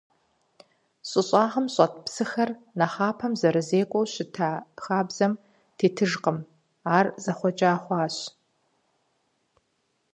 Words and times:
Щӏы 1.09 1.21
щӏагъым 1.27 1.67
щӏэт 1.73 1.93
псыхэр 2.05 2.49
нэхъапэм 2.77 3.33
зэрызекӏуэу 3.39 4.09
щыта 4.13 4.49
хабзэм 4.83 5.33
тетыжкъым, 5.77 6.37
ар 6.97 7.05
зэхъуэкӏа 7.23 7.71
хъуащ. 7.83 8.15